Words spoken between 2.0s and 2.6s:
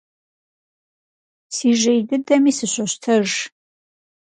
дыдэми